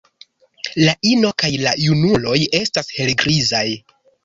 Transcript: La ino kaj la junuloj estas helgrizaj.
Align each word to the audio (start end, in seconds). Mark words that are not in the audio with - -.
La 0.87 0.95
ino 1.09 1.31
kaj 1.43 1.51
la 1.67 1.75
junuloj 1.83 2.35
estas 2.63 2.91
helgrizaj. 2.99 3.65